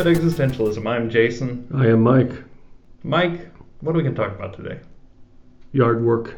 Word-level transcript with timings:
Vapid 0.00 0.16
Existentialism. 0.16 0.86
I'm 0.86 1.10
Jason. 1.10 1.68
I 1.74 1.88
am 1.88 2.00
Mike. 2.00 2.32
Mike, 3.02 3.50
what 3.80 3.94
are 3.94 3.98
we 3.98 4.02
going 4.02 4.14
to 4.14 4.22
talk 4.22 4.34
about 4.34 4.56
today? 4.56 4.80
Yard 5.72 6.02
work. 6.02 6.36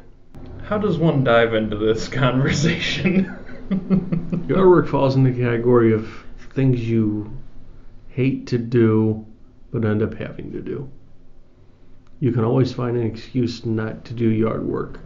How 0.65 0.79
does 0.79 0.99
one 0.99 1.23
dive 1.23 1.55
into 1.55 1.77
this 1.77 2.09
conversation? 2.23 3.27
Yard 4.49 4.69
work 4.69 4.89
falls 4.89 5.15
in 5.15 5.23
the 5.23 5.31
category 5.31 5.93
of 5.93 6.13
things 6.57 6.81
you 6.81 7.31
hate 8.09 8.49
to 8.49 8.59
do 8.59 9.25
but 9.71 9.85
end 9.85 10.03
up 10.03 10.15
having 10.15 10.51
to 10.51 10.61
do. 10.61 10.91
You 12.19 12.33
can 12.33 12.43
always 12.43 12.73
find 12.73 12.97
an 12.97 13.07
excuse 13.07 13.65
not 13.65 14.05
to 14.07 14.13
do 14.13 14.29
yard 14.29 14.67
work 14.67 14.99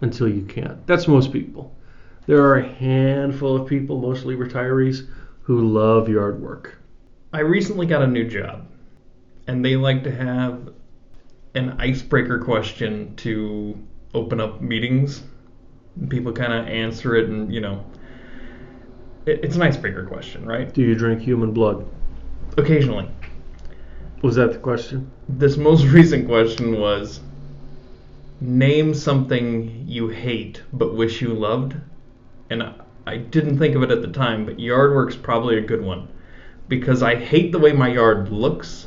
until 0.00 0.26
you 0.26 0.42
can't. 0.42 0.84
That's 0.88 1.06
most 1.06 1.32
people. 1.32 1.72
There 2.26 2.42
are 2.42 2.56
a 2.56 2.68
handful 2.68 3.54
of 3.54 3.68
people, 3.68 4.00
mostly 4.00 4.34
retirees, 4.34 5.06
who 5.42 5.68
love 5.68 6.08
yard 6.08 6.42
work. 6.42 6.81
I 7.34 7.40
recently 7.40 7.86
got 7.86 8.02
a 8.02 8.06
new 8.06 8.28
job, 8.28 8.66
and 9.46 9.64
they 9.64 9.74
like 9.74 10.04
to 10.04 10.14
have 10.14 10.68
an 11.54 11.80
icebreaker 11.80 12.38
question 12.38 13.16
to 13.16 13.78
open 14.12 14.38
up 14.38 14.60
meetings. 14.60 15.22
People 16.10 16.32
kind 16.32 16.52
of 16.52 16.66
answer 16.66 17.16
it, 17.16 17.30
and 17.30 17.50
you 17.52 17.62
know, 17.62 17.86
it, 19.24 19.42
it's 19.42 19.56
an 19.56 19.62
icebreaker 19.62 20.04
question, 20.04 20.44
right? 20.44 20.74
Do 20.74 20.82
you 20.82 20.94
drink 20.94 21.22
human 21.22 21.52
blood? 21.52 21.88
Occasionally. 22.58 23.08
Was 24.20 24.36
that 24.36 24.52
the 24.52 24.58
question? 24.58 25.10
This 25.26 25.56
most 25.56 25.84
recent 25.86 26.28
question 26.28 26.78
was 26.78 27.20
name 28.42 28.92
something 28.92 29.84
you 29.88 30.08
hate 30.08 30.60
but 30.74 30.94
wish 30.94 31.22
you 31.22 31.32
loved. 31.32 31.76
And 32.50 32.74
I 33.06 33.16
didn't 33.16 33.58
think 33.58 33.74
of 33.74 33.82
it 33.82 33.90
at 33.90 34.02
the 34.02 34.08
time, 34.08 34.44
but 34.44 34.60
yard 34.60 34.92
work's 34.92 35.16
probably 35.16 35.56
a 35.56 35.62
good 35.62 35.80
one 35.80 36.08
because 36.72 37.02
I 37.02 37.16
hate 37.16 37.52
the 37.52 37.58
way 37.58 37.74
my 37.74 37.88
yard 37.88 38.30
looks, 38.30 38.86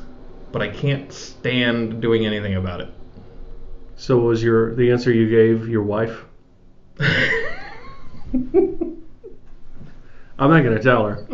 but 0.51 0.59
I 0.59 0.69
can't 0.69 1.13
stand 1.13 2.01
doing 2.01 2.25
anything 2.25 2.55
about 2.55 2.81
it. 2.81 2.87
So 3.95 4.17
was 4.17 4.41
your 4.41 4.73
the 4.73 4.91
answer 4.91 5.13
you 5.13 5.29
gave 5.29 5.69
your 5.69 5.83
wife? 5.83 6.25
I'm 6.99 7.43
not 10.39 10.63
gonna 10.63 10.81
tell 10.81 11.05
her. 11.05 11.27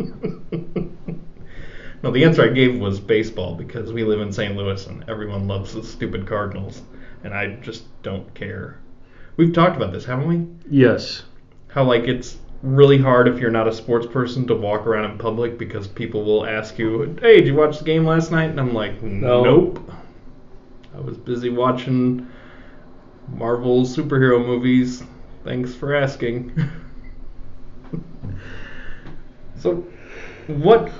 no, 2.02 2.10
the 2.10 2.22
answer 2.22 2.42
I 2.42 2.48
gave 2.48 2.78
was 2.78 3.00
baseball 3.00 3.54
because 3.54 3.90
we 3.90 4.04
live 4.04 4.20
in 4.20 4.30
St. 4.30 4.54
Louis 4.54 4.86
and 4.88 5.08
everyone 5.08 5.48
loves 5.48 5.72
the 5.72 5.82
stupid 5.82 6.26
Cardinals, 6.26 6.82
and 7.24 7.32
I 7.32 7.54
just 7.62 7.84
don't 8.02 8.34
care. 8.34 8.78
We've 9.38 9.54
talked 9.54 9.76
about 9.76 9.94
this, 9.94 10.04
haven't 10.04 10.28
we? 10.28 10.46
Yes. 10.70 11.22
How 11.68 11.84
like 11.84 12.02
it's 12.02 12.36
really 12.62 12.98
hard 12.98 13.26
if 13.28 13.38
you're 13.38 13.50
not 13.50 13.66
a 13.66 13.72
sports 13.72 14.06
person 14.06 14.46
to 14.46 14.54
walk 14.54 14.86
around 14.86 15.10
in 15.10 15.18
public 15.18 15.58
because 15.58 15.88
people 15.88 16.24
will 16.24 16.46
ask 16.46 16.78
you, 16.78 17.16
"Hey, 17.20 17.38
did 17.38 17.46
you 17.46 17.54
watch 17.54 17.78
the 17.78 17.84
game 17.84 18.06
last 18.06 18.30
night?" 18.30 18.50
And 18.50 18.60
I'm 18.60 18.72
like, 18.72 19.02
No. 19.02 19.42
"Nope." 19.42 19.90
I 20.96 21.00
was 21.00 21.16
busy 21.16 21.48
watching 21.48 22.26
Marvel 23.28 23.82
superhero 23.82 24.44
movies. 24.44 25.02
Thanks 25.44 25.74
for 25.74 25.94
asking. 25.94 26.52
so, 29.56 29.84
what 30.46 30.90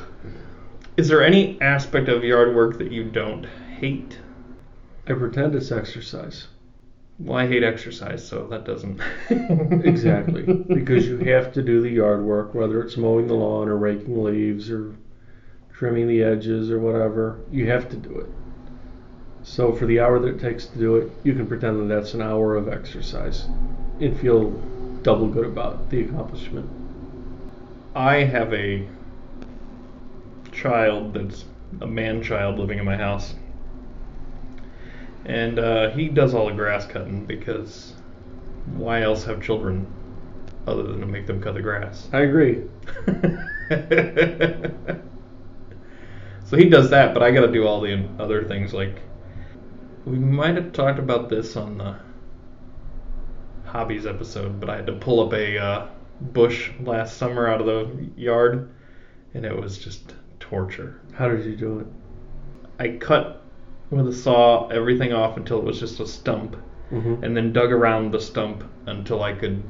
is 0.97 1.09
there 1.09 1.23
any 1.23 1.61
aspect 1.61 2.09
of 2.09 2.25
yard 2.25 2.55
work 2.55 2.79
that 2.79 2.91
you 2.91 3.05
don't 3.05 3.45
hate? 3.79 4.19
I 5.07 5.15
pretend 5.15 5.55
it's 5.55 5.73
exercise. 5.73 6.49
Well, 7.19 7.39
I 7.39 7.47
hate 7.47 7.63
exercise, 7.63 8.27
so 8.27 8.47
that 8.49 8.65
doesn't. 8.65 9.01
Exactly. 9.85 10.43
because 10.43 11.07
you 11.07 11.19
have 11.19 11.53
to 11.53 11.63
do 11.63 11.81
the 11.81 11.91
yard 11.91 12.23
work, 12.23 12.55
whether 12.55 12.83
it's 12.83 12.97
mowing 12.97 13.27
the 13.27 13.35
lawn 13.35 13.69
or 13.69 13.77
raking 13.77 14.23
leaves 14.23 14.71
or 14.71 14.95
trimming 15.72 16.09
the 16.09 16.22
edges 16.22 16.71
or 16.71 16.78
whatever. 16.78 17.41
You 17.51 17.67
have 17.69 17.89
to 17.91 17.97
do 17.97 18.19
it. 18.19 18.27
So 19.43 19.72
for 19.72 19.87
the 19.87 20.01
hour 20.01 20.19
that 20.21 20.28
it 20.28 20.41
takes 20.41 20.67
to 20.67 20.78
do 20.78 20.97
it, 20.97 21.11
you 21.25 21.34
can 21.34 21.47
pretend 21.47 21.81
that 21.81 21.95
that's 21.95 22.15
an 22.15 22.22
hour 22.22 22.55
of 22.55 22.69
exercise 22.69 23.47
and 24.01 24.19
feel 24.19 24.51
double 25.03 25.27
good 25.27 25.47
about 25.47 25.91
the 25.91 26.03
accomplishment. 26.03 26.69
I 27.95 28.19
have 28.19 28.55
a 28.55 28.87
child 30.53 31.15
that's 31.15 31.45
a 31.81 31.87
man 31.87 32.22
child 32.22 32.59
living 32.59 32.78
in 32.78 32.84
my 32.84 32.97
house. 32.97 33.34
And 35.25 35.59
uh, 35.59 35.91
he 35.91 36.09
does 36.09 36.34
all 36.34 36.47
the 36.47 36.55
grass 36.55 36.87
cutting 36.87 37.25
because 37.27 37.94
why 38.75 39.03
else 39.03 39.25
have 39.25 39.43
children 39.43 39.87
other 40.66 40.83
than 40.83 41.00
to 41.00 41.06
make 41.06 41.27
them 41.27 41.41
cut 41.41 41.55
the 41.55 41.62
grass? 41.62 42.09
I 42.12 42.21
agree. 42.21 42.62
so 46.44 46.56
he 46.56 46.69
does 46.69 46.91
that, 46.91 47.15
but 47.15 47.22
I 47.22 47.31
got 47.31 47.43
to 47.43 47.53
do 47.53 47.66
all 47.66 47.81
the 47.81 48.09
other 48.19 48.44
things. 48.44 48.75
Like 48.75 49.00
we 50.05 50.19
might 50.19 50.56
have 50.56 50.72
talked 50.72 50.99
about 50.99 51.28
this 51.28 51.56
on 51.56 51.78
the 51.78 51.97
hobbies 53.65 54.06
episode, 54.06 54.60
but 54.60 54.69
I 54.69 54.77
had 54.77 54.87
to 54.87 54.93
pull 54.93 55.21
up 55.21 55.33
a 55.33 55.59
uh, 55.59 55.89
bush 56.21 56.71
last 56.81 57.16
summer 57.16 57.49
out 57.49 57.60
of 57.60 57.66
the 57.66 58.10
yard, 58.16 58.71
and 59.34 59.44
it 59.44 59.56
was 59.56 59.78
just 59.78 60.15
torture. 60.41 61.00
How 61.15 61.28
did 61.28 61.44
you 61.44 61.56
do 61.56 61.78
it? 61.81 61.87
I 62.78 62.99
cut 62.99 63.41
with 63.92 64.08
a 64.08 64.12
saw 64.12 64.66
everything 64.69 65.12
off 65.12 65.36
until 65.36 65.58
it 65.58 65.64
was 65.64 65.78
just 65.78 66.00
a 66.00 66.06
stump, 66.06 66.56
Mm-hmm. 66.91 67.25
and 67.25 67.34
then 67.34 67.54
dug 67.54 67.72
around 67.72 68.10
the 68.10 68.20
stump 68.20 68.64
until 68.84 69.22
I 69.22 69.32
could 69.32 69.62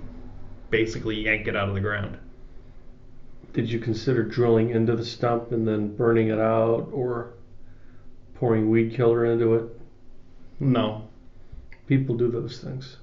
basically 0.70 1.20
yank 1.22 1.46
it 1.46 1.54
out 1.54 1.68
of 1.68 1.74
the 1.76 1.80
ground. 1.80 2.18
Did 3.52 3.70
you 3.70 3.78
consider 3.78 4.24
drilling 4.24 4.70
into 4.70 4.96
the 4.96 5.04
stump 5.04 5.52
and 5.52 5.68
then 5.68 5.94
burning 5.94 6.28
it 6.28 6.40
out 6.40 6.88
or 6.92 7.34
pouring 8.34 8.70
weed 8.70 8.94
killer 8.94 9.24
into 9.26 9.54
it? 9.54 9.80
No. 10.58 11.08
People 11.86 12.16
do 12.16 12.28
those 12.28 12.58
things. 12.58 12.96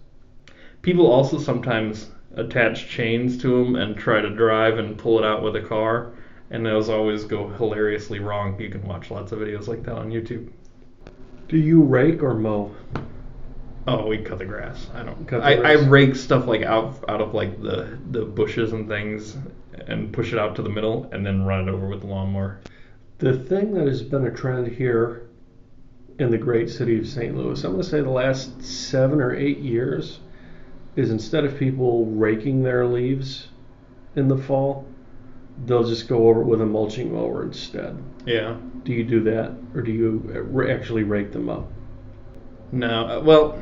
People 0.82 1.08
also 1.08 1.38
sometimes 1.38 2.10
attach 2.36 2.90
chains 2.90 3.38
to 3.38 3.64
them 3.64 3.76
and 3.78 3.96
try 3.96 4.20
to 4.20 4.30
drive 4.30 4.80
and 4.80 4.98
pull 4.98 5.18
it 5.20 5.24
out 5.24 5.44
with 5.44 5.56
a 5.56 5.62
car, 5.62 6.12
and 6.52 6.66
those 6.66 6.90
always 6.90 7.24
go 7.24 7.48
hilariously 7.50 8.20
wrong. 8.20 8.60
You 8.60 8.70
can 8.70 8.86
watch 8.86 9.12
lots 9.12 9.32
of 9.32 9.40
videos 9.40 9.68
like 9.68 9.84
that 9.84 9.96
on 9.96 10.10
YouTube. 10.10 10.50
Do 11.50 11.58
you 11.58 11.82
rake 11.82 12.22
or 12.22 12.36
mow? 12.36 12.72
Oh, 13.88 14.06
we 14.06 14.20
cut 14.20 14.38
the 14.38 14.46
grass. 14.46 14.88
I 14.94 15.02
don't. 15.02 15.28
Cut 15.28 15.42
the 15.42 15.46
I, 15.46 15.72
I 15.72 15.74
rake 15.88 16.16
stuff 16.16 16.46
like 16.46 16.62
out 16.62 17.04
out 17.10 17.22
of 17.22 17.34
like 17.34 17.60
the 17.60 17.98
the 18.12 18.24
bushes 18.24 18.72
and 18.72 18.88
things, 18.88 19.36
and 19.88 20.14
push 20.14 20.32
it 20.32 20.38
out 20.38 20.56
to 20.58 20.62
the 20.62 20.70
middle, 20.70 21.10
and 21.12 21.26
then 21.26 21.44
run 21.44 21.68
it 21.68 21.72
over 21.72 21.88
with 21.88 22.02
the 22.02 22.08
lawnmower. 22.08 22.60
The 23.18 23.36
thing 23.38 23.74
that 23.74 23.88
has 23.88 24.04
been 24.04 24.28
a 24.28 24.32
trend 24.32 24.68
here 24.68 25.28
in 26.20 26.30
the 26.30 26.38
great 26.38 26.70
city 26.70 27.00
of 27.00 27.08
St. 27.08 27.36
Louis, 27.36 27.64
I'm 27.64 27.72
going 27.72 27.84
to 27.84 27.90
say 27.90 28.02
the 28.02 28.10
last 28.10 28.62
seven 28.62 29.20
or 29.20 29.36
eight 29.36 29.58
years, 29.58 30.20
is 30.96 31.10
instead 31.10 31.46
of 31.46 31.58
people 31.58 32.06
raking 32.06 32.62
their 32.62 32.86
leaves 32.86 33.48
in 34.16 34.28
the 34.28 34.38
fall, 34.38 34.86
they'll 35.66 35.84
just 35.88 36.08
go 36.08 36.28
over 36.30 36.42
it 36.42 36.46
with 36.46 36.62
a 36.62 36.66
mulching 36.66 37.14
mower 37.14 37.44
instead. 37.44 37.98
Yeah. 38.26 38.56
Do 38.84 38.94
you 38.94 39.04
do 39.04 39.22
that, 39.24 39.54
or 39.76 39.82
do 39.82 39.92
you 39.92 40.66
actually 40.70 41.04
rake 41.04 41.32
them 41.32 41.50
up? 41.50 41.72
No. 42.72 43.06
uh, 43.08 43.20
Well, 43.22 43.60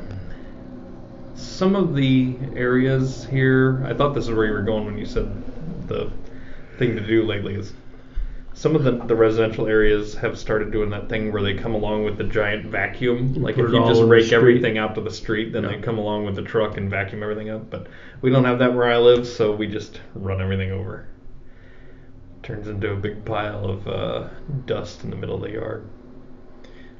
some 1.34 1.76
of 1.76 1.94
the 1.94 2.36
areas 2.56 3.24
here. 3.30 3.82
I 3.86 3.94
thought 3.94 4.14
this 4.14 4.24
is 4.24 4.30
where 4.34 4.46
you 4.46 4.52
were 4.52 4.62
going 4.62 4.84
when 4.86 4.98
you 4.98 5.06
said 5.06 5.30
the 5.88 6.10
thing 6.78 6.94
to 6.96 7.06
do 7.06 7.22
lately 7.24 7.54
is. 7.54 7.72
Some 8.54 8.74
of 8.74 8.82
the, 8.82 8.90
the 8.90 9.14
residential 9.14 9.68
areas 9.68 10.14
have 10.16 10.36
started 10.36 10.72
doing 10.72 10.90
that 10.90 11.08
thing 11.08 11.32
where 11.32 11.42
they 11.42 11.54
come 11.54 11.76
along 11.76 12.04
with 12.04 12.18
the 12.18 12.24
giant 12.24 12.66
vacuum. 12.66 13.34
Like 13.34 13.54
Put 13.54 13.66
if 13.66 13.70
you 13.72 13.86
just 13.86 14.02
rake 14.02 14.32
everything 14.32 14.78
out 14.78 14.96
to 14.96 15.00
the 15.00 15.12
street, 15.12 15.52
then 15.52 15.62
Yeah. 15.62 15.76
they 15.76 15.78
come 15.80 15.96
along 15.96 16.24
with 16.24 16.34
the 16.34 16.42
truck 16.42 16.76
and 16.76 16.90
vacuum 16.90 17.22
everything 17.22 17.50
up. 17.50 17.70
But 17.70 17.86
we 18.20 18.30
don't 18.30 18.44
have 18.44 18.58
that 18.58 18.74
where 18.74 18.90
I 18.90 18.96
live, 18.98 19.28
so 19.28 19.54
we 19.54 19.68
just 19.68 20.00
run 20.16 20.40
everything 20.40 20.72
over. 20.72 21.06
Turns 22.48 22.66
into 22.66 22.90
a 22.90 22.96
big 22.96 23.26
pile 23.26 23.62
of 23.66 23.86
uh, 23.86 24.28
dust 24.64 25.04
in 25.04 25.10
the 25.10 25.16
middle 25.16 25.34
of 25.34 25.42
the 25.42 25.50
yard. 25.50 25.86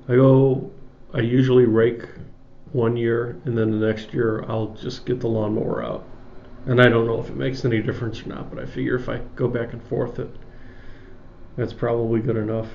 I 0.07 0.17
go, 0.17 0.71
I 1.15 1.21
usually 1.21 1.65
rake 1.65 2.03
one 2.73 2.99
year, 2.99 3.41
and 3.47 3.57
then 3.57 3.71
the 3.71 3.87
next 3.87 4.13
year 4.13 4.45
I'll 4.47 4.75
just 4.75 5.07
get 5.07 5.21
the 5.21 5.29
lawnmower 5.29 5.83
out. 5.83 6.05
And 6.67 6.83
I 6.83 6.91
don't 6.91 7.07
know 7.07 7.19
if 7.19 7.31
it 7.31 7.37
makes 7.37 7.65
any 7.65 7.81
difference 7.81 8.21
or 8.21 8.29
not, 8.29 8.51
but 8.55 8.63
I 8.63 8.67
figure 8.67 8.97
if 8.97 9.09
I 9.09 9.23
go 9.37 9.49
back 9.49 9.73
and 9.73 9.83
forth, 9.85 10.19
it 10.19 10.29
that's 11.57 11.73
probably 11.73 12.21
good 12.21 12.37
enough. 12.37 12.69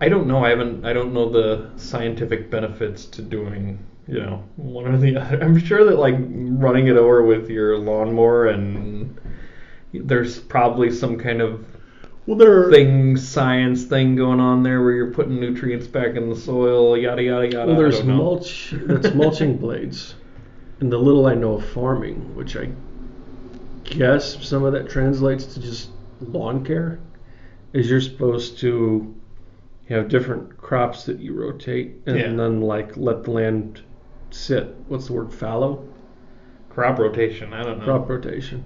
I 0.00 0.08
don't 0.08 0.26
know. 0.26 0.42
I 0.42 0.48
haven't. 0.48 0.86
I 0.86 0.94
don't 0.94 1.12
know 1.12 1.28
the 1.28 1.72
scientific 1.76 2.50
benefits 2.50 3.04
to 3.04 3.20
doing, 3.20 3.84
you 4.08 4.18
know, 4.18 4.42
one 4.56 4.86
or 4.86 4.96
the 4.96 5.16
other. 5.18 5.44
I'm 5.44 5.58
sure 5.58 5.84
that 5.84 5.98
like 5.98 6.16
running 6.18 6.86
it 6.86 6.96
over 6.96 7.22
with 7.22 7.50
your 7.50 7.76
lawnmower 7.76 8.46
and 8.46 9.20
there's 9.92 10.38
probably 10.38 10.90
some 10.90 11.18
kind 11.18 11.42
of 11.42 11.66
Well, 12.26 12.36
there 12.36 12.70
thing, 12.70 13.16
science 13.16 13.84
thing 13.84 14.14
going 14.14 14.38
on 14.38 14.62
there 14.62 14.80
where 14.80 14.92
you're 14.92 15.10
putting 15.12 15.40
nutrients 15.40 15.86
back 15.88 16.14
in 16.14 16.28
the 16.30 16.36
soil, 16.36 16.96
yada 16.96 17.22
yada 17.22 17.48
yada. 17.50 17.66
well, 17.66 17.76
there's 17.76 18.04
mulch. 18.04 18.72
That's 18.76 19.12
mulching 19.14 19.56
blades, 19.58 20.14
and 20.80 20.92
the 20.92 20.98
little 20.98 21.26
I 21.26 21.34
know 21.34 21.54
of 21.54 21.68
farming, 21.70 22.34
which 22.36 22.56
I 22.56 22.70
guess 23.84 24.46
some 24.46 24.62
of 24.64 24.72
that 24.74 24.88
translates 24.88 25.46
to 25.54 25.60
just 25.60 25.90
lawn 26.20 26.64
care, 26.64 27.00
is 27.72 27.90
you're 27.90 28.00
supposed 28.00 28.58
to 28.60 29.12
have 29.88 30.08
different 30.08 30.56
crops 30.56 31.04
that 31.06 31.18
you 31.18 31.34
rotate, 31.34 31.96
and 32.06 32.16
Yeah. 32.16 32.32
then 32.34 32.60
like 32.60 32.96
let 32.96 33.24
the 33.24 33.32
land 33.32 33.80
sit. 34.30 34.76
What's 34.86 35.08
the 35.08 35.14
word? 35.14 35.32
Fallow. 35.32 35.84
Crop 36.70 37.00
rotation. 37.00 37.52
I 37.52 37.64
don't 37.64 37.78
know. 37.80 37.84
crop 37.84 38.08
rotation. 38.08 38.62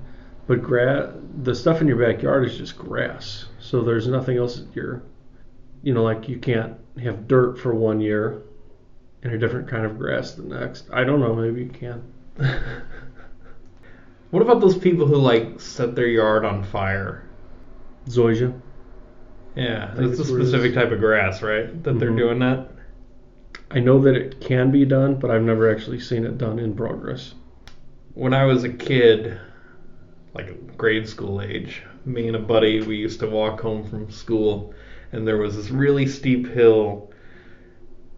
But 0.47 0.63
gra- 0.63 1.13
the 1.43 1.55
stuff 1.55 1.81
in 1.81 1.89
your 1.89 1.97
backyard 1.99 2.45
is 2.47 2.57
just 2.57 2.79
grass. 2.79 3.47
So 3.59 3.83
there's 3.83 4.07
nothing 4.07 4.37
else 4.39 4.57
that 4.57 4.69
you're, 4.75 5.03
you 5.83 5.93
know, 5.93 6.03
like 6.05 6.29
you 6.29 6.39
can't 6.39 6.75
have 7.03 7.27
dirt 7.27 7.59
for 7.59 7.75
one 7.75 8.01
year 8.01 8.43
and 9.23 9.33
a 9.33 9.39
different 9.39 9.69
kind 9.69 9.85
of 9.85 9.99
grass 9.99 10.33
the 10.33 10.43
next. 10.45 10.89
I 10.93 11.03
don't 11.05 11.21
know, 11.21 11.35
maybe 11.35 11.63
you 11.65 11.71
can. 11.71 12.03
What 14.31 14.43
about 14.43 14.61
those 14.61 14.77
people 14.77 15.07
who 15.07 15.17
like 15.17 15.61
set 15.61 15.95
their 15.95 16.09
yard 16.09 16.45
on 16.45 16.65
fire? 16.65 17.23
Zoysia. 18.09 18.59
Yeah, 19.55 19.93
that's 19.97 20.19
a 20.19 20.23
it's 20.23 20.31
what 20.31 20.41
it 20.41 20.43
is. 20.43 20.49
specific 20.51 20.75
type 20.75 20.91
of 20.93 20.99
grass, 20.99 21.43
right? 21.43 21.83
That 21.85 21.99
they're 21.99 22.11
Mhm. 22.11 22.19
doing 22.19 22.39
that. 22.41 22.69
I 23.71 23.81
know 23.81 24.01
that 24.03 24.15
it 24.17 24.41
can 24.41 24.71
be 24.71 24.85
done, 24.85 25.15
but 25.15 25.31
I've 25.31 25.43
never 25.43 25.71
actually 25.71 26.01
seen 26.01 26.25
it 26.27 26.39
done 26.39 26.59
in 26.59 26.75
progress. 26.75 27.35
When 28.15 28.35
I 28.35 28.45
was 28.45 28.65
a 28.65 28.69
kid, 28.69 29.39
like 30.37 30.77
grade 30.77 31.09
school 31.09 31.41
age, 31.41 31.83
me 32.05 32.27
and 32.27 32.37
a 32.37 32.41
buddy 32.41 32.83
we 32.83 32.97
used 32.97 33.21
to 33.21 33.29
walk 33.29 33.61
home 33.61 33.89
from 33.89 34.11
school, 34.11 34.75
and 35.13 35.27
there 35.27 35.39
was 35.39 35.57
this 35.57 35.71
really 35.71 36.07
steep 36.07 36.47
hill 36.47 37.11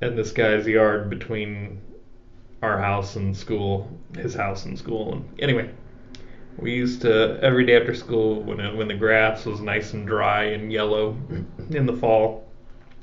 in 0.03 0.17
this 0.17 0.33
guy's 0.33 0.67
yard 0.67 1.09
between 1.09 1.81
our 2.63 2.81
house 2.81 3.17
and 3.17 3.37
school, 3.37 3.89
his 4.17 4.35
house 4.35 4.65
and 4.65 4.77
school. 4.77 5.13
And 5.13 5.41
anyway, 5.41 5.71
we 6.59 6.75
used 6.75 7.03
to 7.03 7.39
every 7.41 7.65
day 7.65 7.77
after 7.77 7.95
school 7.95 8.43
when 8.43 8.59
it, 8.59 8.77
when 8.77 8.89
the 8.89 8.95
grass 8.95 9.47
was 9.47 9.61
nice 9.61 9.93
and 9.93 10.07
dry 10.07 10.45
and 10.45 10.73
yellow 10.73 11.17
in 11.71 11.87
the 11.87 11.97
fall, 11.97 12.49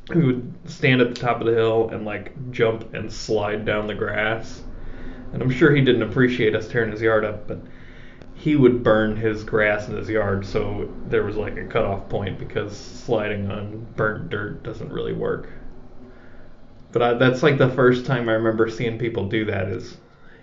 we 0.09 0.25
would 0.25 0.53
stand 0.65 1.01
at 1.01 1.15
the 1.15 1.19
top 1.19 1.39
of 1.39 1.47
the 1.47 1.53
hill 1.53 1.89
and 1.89 2.05
like 2.05 2.33
jump 2.51 2.93
and 2.93 3.11
slide 3.11 3.65
down 3.65 3.87
the 3.87 3.95
grass. 3.95 4.61
And 5.31 5.41
I'm 5.41 5.49
sure 5.49 5.73
he 5.73 5.81
didn't 5.81 6.03
appreciate 6.03 6.53
us 6.53 6.67
tearing 6.67 6.91
his 6.91 7.01
yard 7.01 7.23
up, 7.23 7.47
but 7.47 7.59
he 8.45 8.55
would 8.55 8.83
burn 8.83 9.15
his 9.15 9.43
grass 9.43 9.87
in 9.87 9.97
his 9.97 10.07
yard, 10.07 10.45
so 10.45 10.87
there 11.07 11.23
was 11.23 11.35
like 11.35 11.57
a 11.57 11.65
cutoff 11.65 12.07
point 12.09 12.37
because 12.37 12.77
sliding 12.77 13.49
on 13.49 13.87
burnt 13.95 14.29
dirt 14.29 14.61
doesn't 14.61 14.93
really 14.93 15.13
work. 15.13 15.49
But 16.91 17.01
I, 17.01 17.13
that's 17.15 17.41
like 17.41 17.57
the 17.57 17.71
first 17.71 18.05
time 18.05 18.29
I 18.29 18.33
remember 18.33 18.69
seeing 18.69 18.99
people 18.99 19.27
do 19.27 19.45
that 19.45 19.69
is 19.69 19.97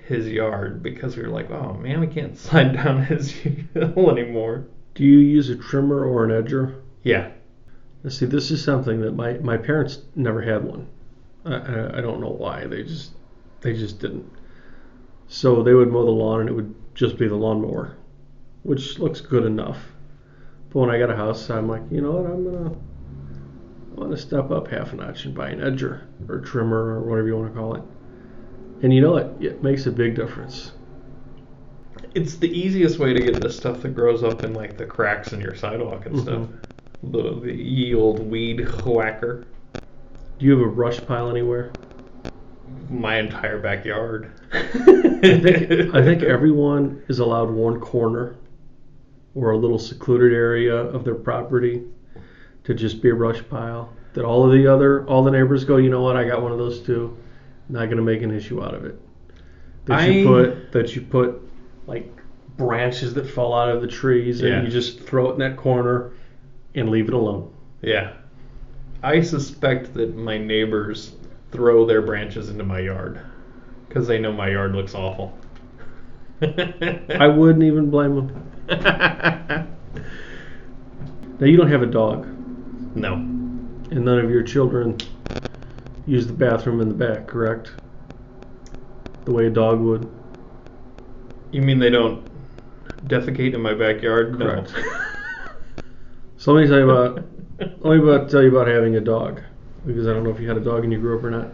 his 0.08 0.26
yard 0.26 0.82
because 0.82 1.16
we 1.16 1.22
were 1.22 1.28
like, 1.28 1.52
oh 1.52 1.75
man, 1.75 2.00
we 2.00 2.08
can't 2.08 2.37
slide 2.46 2.72
down 2.72 3.04
his 3.04 3.31
hill 3.31 4.10
anymore. 4.10 4.66
Do 4.96 5.04
you 5.04 5.19
use 5.19 5.49
a 5.49 5.54
trimmer 5.54 6.04
or 6.04 6.25
an 6.25 6.31
edger? 6.31 6.82
Yeah. 7.04 7.31
Now, 8.02 8.10
See, 8.10 8.26
this 8.26 8.50
is 8.50 8.64
something 8.64 9.00
that 9.02 9.12
my, 9.12 9.34
my 9.34 9.56
parents 9.56 10.00
never 10.16 10.43
had 10.43 10.64
one. 10.64 10.88
I, 11.44 11.54
I, 11.54 11.99
I 11.99 12.00
don't 12.00 12.20
know 12.20 12.34
why. 12.37 12.66
They 12.66 12.82
just 12.82 13.12
they 13.60 13.75
just 13.75 14.00
didn't. 14.00 14.28
So 15.28 15.62
they 15.62 15.72
would 15.72 15.93
mow 15.93 16.04
the 16.04 16.10
lawn 16.10 16.40
and 16.40 16.49
it 16.49 16.52
would 16.54 16.75
just 16.94 17.18
be 17.18 17.28
the 17.28 17.34
lawnmower, 17.34 17.96
which 18.62 18.98
looks 18.98 19.20
good 19.20 19.44
enough. 19.44 19.78
But 20.70 20.80
when 20.80 20.90
I 20.90 20.98
got 20.98 21.10
a 21.10 21.16
house, 21.16 21.50
I'm 21.50 21.68
like, 21.68 21.82
you 21.90 22.00
know 22.00 22.12
what? 22.12 22.30
I'm 22.30 22.44
gonna 22.44 22.76
I 23.92 24.00
want 24.00 24.10
to 24.12 24.16
step 24.16 24.50
up 24.50 24.68
half 24.68 24.92
a 24.92 24.96
notch 24.96 25.26
and 25.26 25.34
buy 25.34 25.50
an 25.50 25.60
edger 25.60 26.02
or 26.28 26.40
trimmer 26.40 26.98
or 26.98 27.02
whatever 27.02 27.28
you 27.28 27.36
want 27.36 27.52
to 27.52 27.58
call 27.58 27.74
it. 27.74 27.82
And 28.82 28.92
you 28.92 29.00
know 29.00 29.12
what? 29.12 29.36
It 29.40 29.62
makes 29.62 29.86
a 29.86 29.92
big 29.92 30.16
difference. 30.16 30.72
It's 32.14 32.36
the 32.36 32.48
easiest 32.48 32.98
way 32.98 33.12
to 33.12 33.20
get 33.20 33.40
the 33.40 33.50
stuff 33.50 33.82
that 33.82 33.90
grows 33.90 34.24
up 34.24 34.44
in 34.44 34.54
like 34.54 34.78
the 34.78 34.86
cracks 34.86 35.32
in 35.32 35.40
your 35.40 35.54
sidewalk 35.54 36.06
and 36.06 36.18
stuff. 36.18 36.40
Mm-hmm. 36.40 37.12
The, 37.12 37.40
the 37.40 37.52
ye 37.52 37.94
old 37.94 38.20
weed 38.20 38.60
whacker. 38.84 39.44
Do 40.38 40.46
you 40.46 40.58
have 40.58 40.66
a 40.66 40.70
brush 40.70 41.04
pile 41.06 41.30
anywhere? 41.30 41.72
My 42.88 43.18
entire 43.18 43.60
backyard. 43.60 44.32
I 45.22 45.38
think 45.38 45.94
I 45.94 46.02
think 46.02 46.22
everyone 46.36 47.02
is 47.08 47.19
allowed 47.20 47.50
one 47.50 47.80
corner 47.80 48.36
or 49.34 49.52
a 49.52 49.56
little 49.56 49.78
secluded 49.78 50.32
area 50.32 50.74
of 50.74 51.04
their 51.04 51.14
property 51.14 51.82
to 52.64 52.74
just 52.74 53.00
be 53.02 53.10
a 53.10 53.14
brush 53.14 53.42
pile. 53.48 53.92
That 54.14 54.24
all 54.24 54.44
of 54.44 54.52
the 54.52 54.66
other 54.66 55.06
all 55.06 55.22
the 55.22 55.30
neighbors 55.30 55.64
go, 55.64 55.76
you 55.76 55.90
know 55.90 56.02
what, 56.02 56.16
I 56.16 56.26
got 56.26 56.42
one 56.42 56.52
of 56.52 56.58
those 56.58 56.80
too. 56.80 57.16
Not 57.69 57.88
gonna 57.88 58.02
make 58.02 58.22
an 58.22 58.30
issue 58.30 58.62
out 58.62 58.74
of 58.74 58.84
it. 58.84 59.00
That 59.86 60.10
you 60.12 60.26
put 60.26 60.72
that 60.72 60.94
you 60.94 61.02
put 61.02 61.40
like 61.86 62.10
branches 62.56 63.14
that 63.14 63.28
fall 63.28 63.54
out 63.54 63.68
of 63.68 63.80
the 63.80 63.88
trees 63.88 64.40
and 64.40 64.48
Yeah. 64.50 64.62
you 64.62 64.68
just 64.68 65.00
throw 65.00 65.30
it 65.30 65.34
in 65.34 65.38
that 65.38 65.56
corner 65.56 66.10
and 66.75 66.90
leave 66.90 67.08
it 67.08 67.14
alone. 67.14 67.50
Yeah. 67.80 68.12
I 69.02 69.20
suspect 69.22 69.94
that 69.94 70.16
my 70.16 70.38
neighbors 70.38 71.14
throw 71.50 71.84
their 71.86 72.02
branches 72.02 72.50
into 72.50 72.64
my 72.64 72.80
yard 72.80 73.20
because 73.92 74.08
they 74.08 74.18
know 74.18 74.32
my 74.32 74.48
yard 74.48 74.74
looks 74.74 74.94
awful. 74.94 75.36
I 76.40 77.26
wouldn't 77.36 77.62
even 77.62 77.90
blame 77.90 78.14
them. 78.14 78.48
Now 81.38 81.46
you 81.46 81.58
don't 81.58 81.70
have 81.70 81.82
a 81.82 81.86
dog. 81.86 82.26
no. 82.96 83.14
And 83.14 84.06
none 84.06 84.18
of 84.18 84.30
your 84.30 84.42
children 84.42 84.96
use 86.06 86.26
the 86.26 86.32
bathroom 86.32 86.80
in 86.80 86.88
the 86.88 86.94
back, 86.94 87.26
correct? 87.26 87.72
The 89.26 89.32
way 89.32 89.46
a 89.46 89.50
dog 89.50 89.80
would. 89.80 90.10
You 91.50 91.60
mean 91.60 91.78
they 91.78 91.90
don't 91.90 92.24
defecate 93.06 93.52
in 93.52 93.60
my 93.60 93.74
backyard? 93.74 94.38
Correct. 94.38 94.72
So 96.38 96.52
let 96.52 96.62
me 96.62 96.68
tell 96.68 96.78
you 96.78 96.90
about 96.90 97.22
let 97.58 97.98
me 97.98 97.98
about 97.98 98.30
tell 98.30 98.42
you 98.42 98.48
about 98.48 98.68
having 98.68 98.96
a 98.96 99.00
dog, 99.00 99.42
because 99.84 100.08
I 100.08 100.14
don't 100.14 100.24
know 100.24 100.30
if 100.30 100.40
you 100.40 100.48
had 100.48 100.56
a 100.56 100.60
dog 100.60 100.80
when 100.80 100.90
you 100.90 100.98
grew 100.98 101.18
up 101.18 101.24
or 101.24 101.30
not. 101.30 101.48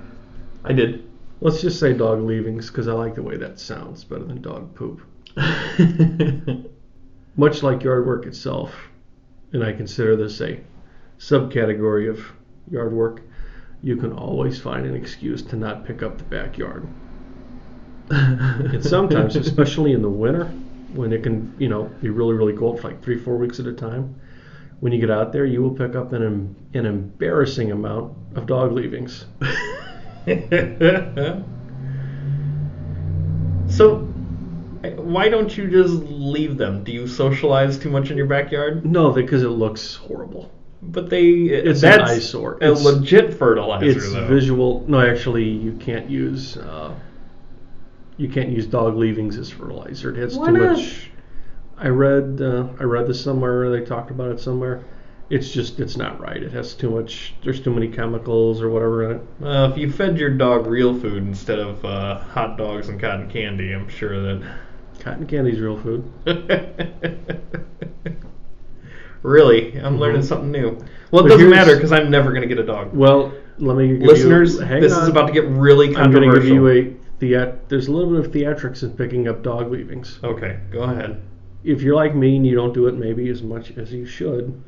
I 0.64 0.72
did. 0.72 1.07
Let's 1.40 1.60
just 1.60 1.78
say 1.78 1.92
dog 1.92 2.20
leavings, 2.20 2.68
because 2.68 2.88
I 2.88 2.92
like 2.92 3.14
the 3.14 3.22
way 3.22 3.36
that 3.36 3.60
sounds 3.60 4.02
better 4.04 4.24
than 4.24 4.42
dog 4.42 4.74
poop. 4.74 5.00
Much 7.36 7.62
like 7.62 7.84
yard 7.84 8.06
work 8.06 8.26
itself, 8.26 8.74
and 9.52 9.62
I 9.62 9.72
consider 9.72 10.16
this 10.16 10.40
a 10.40 10.60
subcategory 11.18 12.10
of 12.10 12.20
yard 12.70 12.92
work, 12.92 13.22
you 13.82 13.96
can 13.96 14.12
always 14.12 14.60
find 14.60 14.84
an 14.84 14.96
excuse 14.96 15.42
to 15.42 15.56
not 15.56 15.84
pick 15.84 16.02
up 16.02 16.18
the 16.18 16.24
backyard. 16.24 16.86
And 18.10 18.84
sometimes, 18.84 19.36
especially 19.36 19.92
in 19.92 20.02
the 20.02 20.08
winter, 20.08 20.46
when 20.94 21.12
it 21.12 21.22
can, 21.22 21.54
you 21.58 21.68
know, 21.68 21.84
be 22.00 22.08
really, 22.08 22.32
really 22.34 22.54
cold 22.54 22.80
for 22.80 22.88
like 22.88 23.02
three, 23.02 23.18
four 23.18 23.36
weeks 23.36 23.60
at 23.60 23.66
a 23.66 23.72
time, 23.72 24.18
when 24.80 24.92
you 24.92 25.00
get 25.00 25.10
out 25.10 25.32
there, 25.32 25.44
you 25.44 25.62
will 25.62 25.74
pick 25.74 25.94
up 25.94 26.12
an, 26.12 26.56
an 26.74 26.86
embarrassing 26.86 27.70
amount 27.70 28.16
of 28.34 28.46
dog 28.46 28.72
leavings. 28.72 29.26
so, 33.68 33.98
why 34.96 35.28
don't 35.28 35.56
you 35.56 35.68
just 35.70 35.92
leave 36.04 36.56
them? 36.56 36.84
Do 36.84 36.92
you 36.92 37.06
socialize 37.06 37.78
too 37.78 37.90
much 37.90 38.10
in 38.10 38.16
your 38.16 38.26
backyard? 38.26 38.84
No, 38.84 39.12
because 39.12 39.42
it 39.42 39.48
looks 39.48 39.94
horrible. 39.94 40.50
But 40.80 41.10
they 41.10 41.26
It's 41.30 41.82
an 41.82 41.90
that's 41.90 42.10
eyesore. 42.12 42.54
a 42.60 42.66
It's- 42.66 42.84
legit 42.84 43.34
fertilizer 43.34 43.84
It's 43.86 44.12
though. 44.12 44.26
visual. 44.26 44.84
No, 44.86 45.00
actually, 45.00 45.44
you 45.44 45.72
can't 45.72 46.08
use. 46.08 46.56
Uh, 46.56 46.92
you 48.16 48.28
can't 48.28 48.50
use 48.50 48.66
dog 48.66 48.96
leavings 48.96 49.36
as 49.38 49.50
fertilizer. 49.50 50.10
It 50.10 50.16
has 50.18 50.36
Why 50.36 50.46
too 50.46 50.52
not? 50.52 50.76
much. 50.76 51.10
I 51.76 51.88
read. 51.88 52.40
Uh, 52.40 52.68
I 52.80 52.84
read 52.84 53.06
this 53.08 53.20
somewhere. 53.20 53.70
They 53.70 53.84
talked 53.84 54.10
about 54.10 54.30
it 54.30 54.40
somewhere. 54.40 54.84
It's 55.30 55.50
just. 55.52 55.78
It's 55.78 55.96
not 55.96 56.18
right. 56.20 56.42
It 56.42 56.52
has 56.52 56.74
too 56.74 56.90
much. 56.90 57.34
There's 57.44 57.60
too 57.60 57.70
many 57.72 57.88
chemicals 57.88 58.62
or 58.62 58.70
whatever 58.70 59.10
in 59.10 59.16
it. 59.16 59.22
Uh, 59.44 59.68
if 59.70 59.76
you 59.76 59.92
fed 59.92 60.16
your 60.18 60.30
dog 60.30 60.66
real 60.66 60.98
food 60.98 61.22
instead 61.22 61.58
of 61.58 61.84
uh, 61.84 62.18
hot 62.18 62.56
dogs 62.56 62.88
and 62.88 62.98
cotton 62.98 63.28
candy, 63.30 63.72
I'm 63.72 63.88
sure 63.88 64.18
that. 64.22 64.42
Cotton 65.00 65.26
candy's 65.26 65.60
real 65.60 65.78
food. 65.78 66.10
really, 69.22 69.78
I'm 69.78 69.98
learning 69.98 70.22
Mhm. 70.22 70.24
something 70.24 70.50
new. 70.50 70.78
Well, 71.10 71.20
it 71.20 71.28
But 71.28 71.28
doesn't 71.28 71.50
matter 71.50 71.74
because 71.74 71.92
I'm 71.92 72.10
never 72.10 72.32
gonna 72.32 72.46
get 72.46 72.58
a 72.58 72.64
dog. 72.66 72.94
Well, 72.94 73.32
let 73.58 73.76
me 73.76 73.88
give 73.98 74.02
Listeners, 74.08 74.54
You, 74.56 74.60
hang 74.62 74.80
this 74.80 74.92
on. 74.94 75.02
is 75.02 75.08
about 75.08 75.26
to 75.26 75.32
get 75.32 75.44
really 75.46 75.92
controversial. 75.92 76.06
I'm 76.06 76.12
going 76.12 76.40
to 76.40 76.46
give 76.46 76.54
you 76.54 76.68
a. 76.68 76.94
Theat- 77.20 77.68
there's 77.68 77.88
a 77.88 77.92
little 77.92 78.10
bit 78.12 78.24
of 78.26 78.32
theatrics 78.32 78.84
in 78.84 78.90
picking 78.92 79.26
up 79.26 79.42
dog 79.42 79.70
leavings. 79.72 80.20
Okay, 80.22 80.58
go 80.70 80.80
ahead. 80.82 81.20
If 81.64 81.82
you're 81.82 81.96
like 81.96 82.14
me 82.14 82.36
and 82.36 82.46
you 82.46 82.54
don't 82.54 82.72
do 82.72 82.86
it 82.86 82.94
maybe 82.94 83.28
as 83.28 83.42
much 83.42 83.72
as 83.76 83.92
you 83.92 84.06
should, 84.06 84.62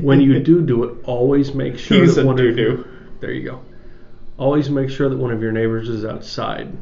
when 0.00 0.20
you 0.20 0.40
do 0.40 0.62
do 0.62 0.84
it, 0.84 0.96
always 1.04 1.52
make 1.54 1.78
sure 1.78 1.98
You 2.04 2.10
that 2.12 2.24
one 2.26 2.36
do 2.36 2.48
of 2.48 2.56
your, 2.58 2.76
do. 2.76 2.88
there 3.20 3.32
you 3.32 3.42
go. 3.50 3.60
Always 4.38 4.70
make 4.70 4.88
sure 4.90 5.08
that 5.08 5.16
one 5.18 5.32
of 5.32 5.42
your 5.42 5.52
neighbors 5.52 5.88
is 5.88 6.04
outside. 6.04 6.76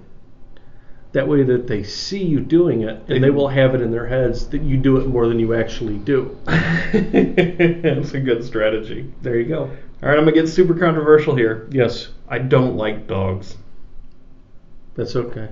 That 1.12 1.26
way 1.28 1.42
that 1.45 1.66
they 1.66 1.83
see 1.83 2.23
you 2.23 2.40
doing 2.40 2.83
it 2.83 3.02
and 3.09 3.25
they 3.25 3.30
will 3.30 3.49
have 3.49 3.75
it 3.75 3.80
in 3.80 3.90
their 3.90 4.06
heads 4.06 4.49
that 4.49 4.61
you 4.61 4.76
do 4.76 4.99
it 4.99 5.06
more 5.06 5.26
than 5.28 5.38
you 5.38 5.54
actually 5.54 5.97
do. 5.97 6.37
That's 6.45 8.12
a 8.12 8.21
good 8.21 8.45
strategy. 8.45 9.11
There 9.23 9.38
you 9.38 9.47
go. 9.47 9.62
All 9.62 10.09
right, 10.11 10.18
I'm 10.18 10.25
gonna 10.25 10.33
get 10.33 10.49
super 10.49 10.75
controversial 10.75 11.35
here. 11.35 11.66
Yes, 11.71 12.09
I 12.28 12.38
don't 12.38 12.76
like 12.76 13.06
dogs. 13.06 13.56
that's 14.95 15.16
okay. 15.16 15.49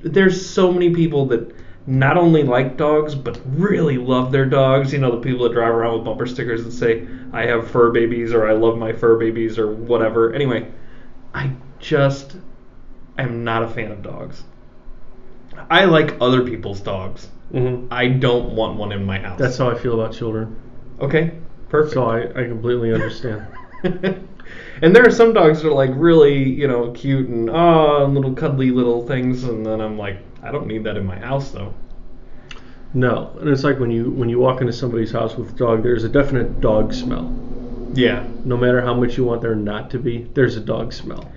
There's 0.00 0.48
so 0.48 0.72
many 0.72 0.94
people 0.94 1.26
that 1.26 1.54
not 1.86 2.16
only 2.16 2.42
like 2.42 2.76
dogs 2.76 3.14
but 3.14 3.40
really 3.46 3.98
love 3.98 4.32
their 4.32 4.46
dogs. 4.46 4.92
You 4.92 4.98
know, 4.98 5.10
the 5.10 5.20
people 5.20 5.44
that 5.44 5.52
drive 5.52 5.74
around 5.74 5.94
with 5.94 6.04
bumper 6.04 6.26
stickers 6.26 6.64
that 6.64 6.72
say 6.72 7.06
I 7.32 7.46
have 7.46 7.70
fur 7.70 7.90
babies 7.90 8.32
or 8.32 8.48
I 8.48 8.52
love 8.52 8.76
my 8.78 8.92
fur 8.92 9.16
babies 9.18 9.58
or 9.58 9.72
whatever. 9.72 10.32
Anyway, 10.32 10.70
I 11.34 11.52
just 11.78 12.36
am 13.18 13.44
not 13.44 13.62
a 13.62 13.68
fan 13.68 13.90
of 13.90 14.02
dogs. 14.02 14.44
I 15.70 15.84
like 15.84 16.16
other 16.20 16.42
people's 16.42 16.80
dogs. 16.80 17.28
hmm 17.50 17.86
I 17.90 18.08
don't 18.08 18.54
want 18.54 18.78
one 18.78 18.92
in 18.92 19.04
my 19.04 19.18
house. 19.18 19.38
That's 19.38 19.58
how 19.58 19.70
I 19.70 19.78
feel 19.78 20.00
about 20.00 20.14
children. 20.14 20.56
okay. 21.00 21.32
Perfect. 21.68 21.94
So 21.94 22.04
I, 22.04 22.24
I 22.38 22.44
completely 22.48 22.92
understand. 22.92 23.46
and 23.82 24.94
there 24.94 25.06
are 25.06 25.10
some 25.10 25.32
dogs 25.32 25.62
that 25.62 25.68
are 25.68 25.74
like 25.74 25.90
really, 25.94 26.42
you 26.42 26.68
know, 26.68 26.90
cute 26.92 27.28
and 27.28 27.50
oh, 27.50 28.06
little 28.06 28.34
cuddly 28.34 28.70
little 28.70 29.06
things, 29.06 29.44
and 29.44 29.64
then 29.64 29.80
I'm 29.80 29.98
like, 29.98 30.18
I 30.42 30.50
don't 30.50 30.66
need 30.66 30.84
that 30.84 30.96
in 30.96 31.06
my 31.06 31.18
house 31.18 31.50
though. 31.50 31.72
No, 32.94 33.34
and 33.40 33.48
it's 33.48 33.64
like 33.64 33.78
when 33.78 33.90
you 33.90 34.10
when 34.10 34.28
you 34.28 34.38
walk 34.38 34.60
into 34.60 34.72
somebody's 34.72 35.12
house 35.12 35.36
with 35.36 35.50
a 35.54 35.56
dog, 35.56 35.82
there's 35.82 36.04
a 36.04 36.08
definite 36.08 36.60
dog 36.60 36.92
smell. 36.92 37.32
Yeah, 37.94 38.26
No 38.44 38.56
matter 38.56 38.80
how 38.80 38.94
much 38.94 39.18
you 39.18 39.24
want 39.24 39.42
there 39.42 39.54
not 39.54 39.90
to 39.90 39.98
be, 39.98 40.26
there's 40.34 40.56
a 40.56 40.60
dog 40.60 40.92
smell. 40.92 41.30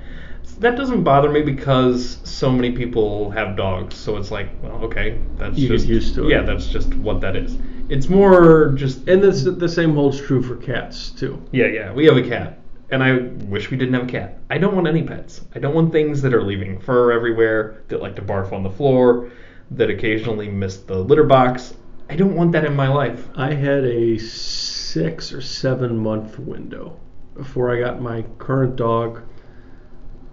that 0.59 0.77
doesn't 0.77 1.03
bother 1.03 1.29
me 1.29 1.41
because 1.41 2.19
so 2.23 2.49
many 2.49 2.71
people 2.71 3.29
have 3.31 3.57
dogs, 3.57 3.93
so 3.95 4.15
it's 4.15 4.31
like, 4.31 4.49
well, 4.63 4.77
okay, 4.85 5.19
that's 5.37 5.57
You 5.57 5.67
get 5.67 5.73
just 5.75 5.87
used 5.87 6.15
to 6.15 6.27
it. 6.27 6.31
Yeah, 6.31 6.43
that's 6.43 6.67
just 6.67 6.93
what 6.95 7.19
that 7.21 7.35
is. 7.35 7.57
It's 7.89 8.07
more 8.07 8.71
just 8.75 9.07
And 9.07 9.21
this 9.21 9.43
the 9.43 9.69
same 9.69 9.93
holds 9.93 10.19
true 10.19 10.41
for 10.41 10.55
cats 10.55 11.11
too. 11.11 11.41
Yeah, 11.51 11.67
yeah. 11.67 11.93
We 11.93 12.05
have 12.05 12.17
a 12.17 12.27
cat. 12.27 12.59
And 12.89 13.03
I 13.03 13.17
wish 13.47 13.71
we 13.71 13.77
didn't 13.77 13.95
have 13.95 14.03
a 14.03 14.11
cat. 14.11 14.37
I 14.49 14.57
don't 14.59 14.75
want 14.75 14.87
any 14.87 15.03
pets. 15.03 15.41
I 15.55 15.59
don't 15.59 15.73
want 15.73 15.91
things 15.91 16.21
that 16.21 16.33
are 16.33 16.43
leaving 16.43 16.79
fur 16.79 17.11
everywhere, 17.11 17.83
that 17.87 18.01
like 18.01 18.15
to 18.17 18.21
barf 18.21 18.51
on 18.53 18.63
the 18.63 18.69
floor, 18.69 19.31
that 19.71 19.89
occasionally 19.89 20.49
miss 20.49 20.77
the 20.77 20.99
litter 20.99 21.23
box. 21.23 21.73
I 22.09 22.15
don't 22.15 22.35
want 22.35 22.51
that 22.51 22.65
in 22.65 22.75
my 22.75 22.87
life. 22.87 23.27
I 23.35 23.53
had 23.53 23.83
a 23.83 24.19
six 24.19 25.33
or 25.33 25.41
seven 25.41 25.97
month 25.97 26.37
window 26.37 26.99
before 27.33 27.75
I 27.75 27.79
got 27.79 28.01
my 28.01 28.23
current 28.37 28.75
dog. 28.75 29.21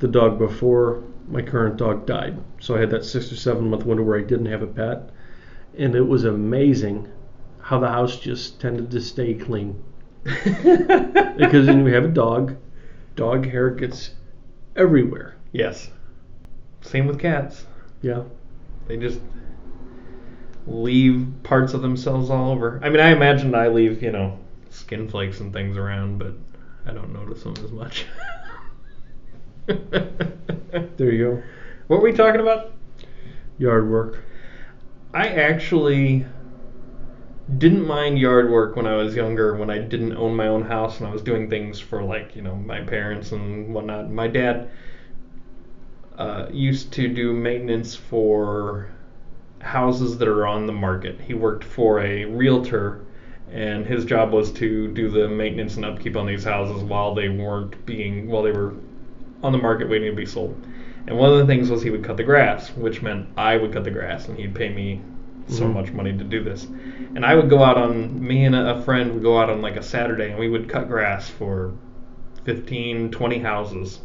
The 0.01 0.09
dog 0.09 0.39
before 0.39 1.03
my 1.29 1.41
current 1.41 1.79
dog 1.79 2.07
died. 2.07 2.39
So 2.61 2.77
I 2.77 2.81
had 2.81 2.91
that 2.91 3.05
six 3.05 3.33
or 3.33 3.37
seven 3.37 3.71
month 3.71 3.87
window 3.87 4.03
where 4.03 4.19
I 4.19 4.23
didn't 4.23 4.47
have 4.47 4.63
a 4.63 4.67
pet. 4.67 5.11
And 5.79 5.95
it 5.95 6.07
was 6.07 6.25
amazing 6.25 7.09
how 7.61 7.79
the 7.79 7.89
house 7.89 8.19
just 8.19 8.61
tended 8.61 8.91
to 8.91 9.01
stay 9.01 9.33
clean. 9.33 9.83
Because 11.37 11.67
when 11.67 11.87
you 11.87 11.93
have 11.95 12.05
a 12.05 12.09
dog, 12.09 12.57
dog 13.17 13.47
hair 13.47 13.71
gets 13.71 14.11
everywhere. 14.77 15.37
yes. 15.53 15.91
Same 16.83 17.07
with 17.07 17.21
cats. 17.21 17.65
Yeah. 18.03 18.25
They 18.89 18.97
just 18.97 19.21
leave 20.67 21.27
parts 21.45 21.75
of 21.75 21.83
themselves 21.83 22.29
all 22.29 22.51
over. 22.51 22.81
I 22.83 22.89
mean, 22.89 23.01
I 23.01 23.11
imagine 23.11 23.55
I 23.55 23.69
leave, 23.69 24.03
you 24.03 24.11
know, 24.11 24.39
skin 24.71 25.09
flakes 25.09 25.39
and 25.41 25.53
things 25.53 25.77
around, 25.77 26.19
but 26.19 26.35
I 26.85 26.93
don't 26.93 27.13
notice 27.13 27.43
them 27.45 27.55
as 27.65 27.71
much. 27.71 28.07
There 30.97 31.13
you 31.13 31.25
go. 31.25 31.43
What 31.87 32.01
were 32.01 32.11
we 32.11 32.13
talking 32.13 32.41
about? 32.41 32.73
Yard 33.59 33.89
work. 33.91 34.25
I 35.15 35.29
actually 35.29 36.27
didn't 37.59 37.87
mind 37.87 38.19
yard 38.19 38.51
work 38.51 38.77
when 38.77 38.87
I 38.87 38.97
was 38.97 39.15
younger, 39.15 39.57
when 39.57 39.71
I 39.71 39.79
didn't 39.79 40.17
own 40.17 40.35
my 40.35 40.49
own 40.49 40.63
house 40.63 40.99
and 40.99 41.09
I 41.09 41.13
was 41.13 41.23
doing 41.23 41.49
things 41.51 41.81
for 41.81 42.03
like, 42.03 42.37
you 42.37 42.43
know, 42.43 42.55
my 42.55 42.81
parents 42.83 43.33
and 43.33 43.75
whatnot. 43.75 44.11
My 44.11 44.29
dad 44.29 44.71
uh, 46.17 46.47
used 46.51 46.93
to 46.93 47.09
do 47.09 47.33
maintenance 47.33 47.95
for 47.95 48.91
houses 49.61 50.19
that 50.19 50.29
are 50.29 50.47
on 50.47 50.67
the 50.67 50.73
market. 50.73 51.21
He 51.21 51.35
worked 51.35 51.65
for 51.65 52.01
a 52.01 52.25
realtor 52.25 53.05
and 53.51 53.87
his 53.87 54.05
job 54.05 54.33
was 54.33 54.51
to 54.53 54.89
do 54.89 55.11
the 55.11 55.29
maintenance 55.29 55.77
and 55.77 55.85
upkeep 55.85 56.17
on 56.17 56.27
these 56.27 56.45
houses 56.45 56.83
while 56.83 57.15
they 57.15 57.29
weren't 57.29 57.85
being 57.85 58.29
while 58.29 58.43
they 58.43 58.53
were 58.53 58.75
on 59.43 59.53
the 59.53 59.59
market 59.59 59.89
waiting 59.89 60.11
to 60.11 60.17
be 60.17 60.27
sold. 60.27 60.57
And 61.07 61.19
one 61.19 61.33
of 61.33 61.39
the 61.39 61.47
things 61.47 61.69
was 61.69 61.83
he 61.83 61.91
would 61.91 62.05
cut 62.05 62.17
the 62.17 62.23
grass, 62.23 62.71
which 62.71 63.03
meant 63.03 63.29
I 63.37 63.57
would 63.57 63.73
cut 63.73 63.85
the 63.85 63.91
grass 63.91 64.29
and 64.29 64.39
he'd 64.39 64.55
pay 64.55 64.69
me 64.69 65.03
so 65.53 65.65
Mhm. 65.67 65.75
much 65.75 65.93
money 65.93 66.13
to 66.13 66.25
do 66.25 66.43
this. 66.43 66.67
And 67.15 67.25
I 67.25 67.35
would 67.35 67.49
go 67.49 67.63
out 67.63 67.77
on 67.77 68.27
me 68.27 68.45
and 68.45 68.55
a 68.55 68.73
a 68.77 68.81
friend 68.83 69.13
would 69.15 69.23
go 69.23 69.39
out 69.39 69.51
on 69.51 69.61
like 69.63 69.77
a 69.77 69.83
Saturday 69.83 70.31
and 70.31 70.39
we 70.39 70.49
would 70.49 70.69
cut 70.69 70.89
grass 70.89 71.29
for 71.29 71.73
15, 72.45 73.11
20 73.11 73.39
houses 73.39 74.01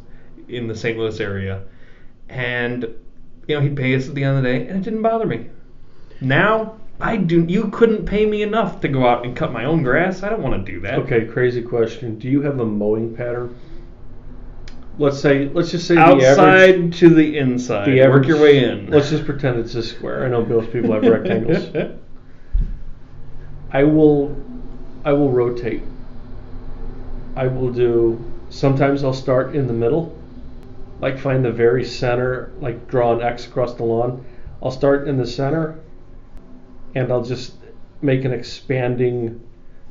in 0.49 0.67
the 0.67 0.75
St. 0.75 0.97
Louis 0.97 1.19
area. 1.19 1.61
And 2.29 2.87
you 3.47 3.55
know, 3.55 3.61
he'd 3.61 3.75
pay 3.77 3.95
us 3.95 4.09
at 4.09 4.15
the 4.15 4.23
end 4.23 4.37
of 4.37 4.43
the 4.43 4.49
day 4.49 4.67
and 4.67 4.77
it 4.79 4.83
didn't 4.83 5.01
bother 5.01 5.25
me. 5.25 5.47
Now, 6.19 6.73
I 6.99 7.15
do 7.17 7.45
you 7.47 7.69
couldn't 7.69 8.05
pay 8.05 8.25
me 8.25 8.41
enough 8.41 8.81
to 8.81 8.87
go 8.87 9.05
out 9.05 9.23
and 9.23 9.35
cut 9.35 9.53
my 9.53 9.65
own 9.65 9.83
grass. 9.83 10.23
I 10.23 10.29
don't 10.29 10.41
want 10.41 10.65
to 10.65 10.71
do 10.71 10.79
that. 10.81 10.99
Okay, 10.99 11.25
crazy 11.25 11.61
question. 11.61 12.17
Do 12.17 12.27
you 12.27 12.41
have 12.41 12.59
a 12.59 12.65
mowing 12.65 13.15
pattern? 13.15 13.55
Let's 14.99 15.19
say, 15.19 15.49
let's 15.49 15.69
just 15.69 15.87
say 15.87 15.95
the 15.95 16.01
Outside 16.01 16.75
average. 16.75 16.99
to 16.99 17.09
the 17.09 17.37
inside. 17.37 17.85
The 17.85 18.07
Work 18.07 18.25
your 18.25 18.41
way 18.41 18.63
in. 18.63 18.89
Let's 18.89 19.09
just 19.11 19.25
pretend 19.25 19.59
it's 19.59 19.75
a 19.75 19.83
square. 19.83 20.25
I 20.25 20.29
know 20.29 20.43
most 20.43 20.71
people 20.71 20.91
have 20.93 21.03
rectangles. 21.03 21.75
I 23.71 23.83
will, 23.83 24.35
I 25.05 25.13
will 25.13 25.31
rotate. 25.31 25.83
I 27.35 27.47
will 27.47 27.71
do. 27.71 28.19
Sometimes 28.49 29.03
I'll 29.03 29.13
start 29.13 29.55
in 29.55 29.67
the 29.67 29.73
middle, 29.73 30.17
like 30.99 31.19
find 31.19 31.45
the 31.45 31.51
very 31.51 31.85
center, 31.85 32.51
like 32.59 32.87
draw 32.87 33.13
an 33.13 33.21
X 33.21 33.45
across 33.45 33.75
the 33.75 33.83
lawn. 33.83 34.25
I'll 34.63 34.71
start 34.71 35.07
in 35.07 35.17
the 35.17 35.27
center, 35.27 35.79
and 36.95 37.11
I'll 37.11 37.23
just 37.23 37.53
make 38.01 38.25
an 38.25 38.33
expanding 38.33 39.43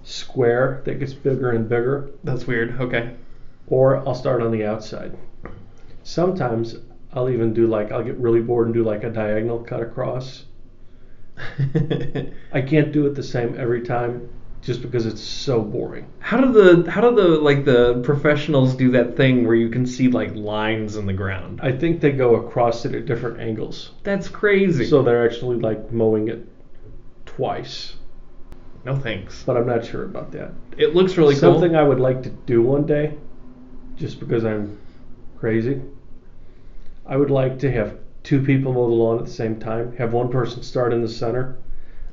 square 0.02 0.82
that 0.84 0.98
gets 0.98 1.12
bigger 1.12 1.50
and 1.50 1.68
bigger 1.68 2.10
That's 2.24 2.46
weird. 2.46 2.80
Okay. 2.80 3.14
Or 3.68 4.06
I'll 4.06 4.14
start 4.14 4.42
on 4.42 4.50
the 4.50 4.64
outside. 4.64 5.16
Sometimes 6.02 6.76
I'll 7.12 7.30
even 7.30 7.52
do 7.52 7.66
like 7.66 7.92
I'll 7.92 8.04
get 8.04 8.16
really 8.18 8.40
bored 8.40 8.66
and 8.66 8.74
do 8.74 8.84
like 8.84 9.04
a 9.04 9.10
diagonal 9.10 9.60
cut 9.60 9.80
across. 9.80 10.44
I 12.52 12.60
can't 12.62 12.92
do 12.92 13.06
it 13.06 13.14
the 13.14 13.22
same 13.22 13.56
every 13.58 13.82
time 13.82 14.28
just 14.62 14.82
because 14.82 15.06
it's 15.06 15.20
so 15.20 15.62
boring. 15.62 16.06
how 16.18 16.40
do 16.40 16.50
the 16.50 16.90
how 16.90 17.00
do 17.00 17.14
the 17.14 17.28
like 17.38 17.64
the 17.64 18.00
professionals 18.02 18.74
do 18.74 18.90
that 18.90 19.16
thing 19.16 19.46
where 19.46 19.54
you 19.54 19.68
can 19.68 19.86
see 19.86 20.08
like 20.08 20.34
lines 20.34 20.96
in 20.96 21.06
the 21.06 21.12
ground? 21.12 21.60
I 21.62 21.72
think 21.72 22.00
they 22.00 22.12
go 22.12 22.36
across 22.36 22.84
it 22.84 22.94
at 22.94 23.06
different 23.06 23.40
angles. 23.40 23.92
That's 24.02 24.28
crazy. 24.28 24.86
So 24.86 25.02
they're 25.02 25.24
actually 25.24 25.58
like 25.58 25.92
mowing 25.92 26.28
it 26.28 26.46
twice. 27.26 27.94
no 28.84 28.96
thanks. 28.96 29.42
But 29.44 29.56
I'm 29.56 29.66
not 29.66 29.84
sure 29.84 30.04
about 30.04 30.32
that. 30.32 30.52
It 30.76 30.94
looks 30.94 31.16
really 31.16 31.34
Something 31.34 31.52
cool. 31.52 31.60
Something 31.60 31.76
I 31.76 31.82
would 31.82 32.00
like 32.00 32.22
to 32.24 32.30
do 32.30 32.62
one 32.62 32.86
day, 32.86 33.14
just 33.96 34.20
because 34.20 34.44
I'm 34.44 34.78
crazy. 35.38 35.80
I 37.06 37.16
would 37.16 37.30
like 37.30 37.58
to 37.60 37.70
have 37.70 37.98
two 38.22 38.42
people 38.42 38.72
mow 38.72 38.88
the 38.88 38.94
lawn 38.94 39.18
at 39.18 39.26
the 39.26 39.30
same 39.30 39.58
time. 39.60 39.94
Have 39.96 40.12
one 40.12 40.28
person 40.30 40.62
start 40.62 40.92
in 40.92 41.02
the 41.02 41.08
center, 41.08 41.56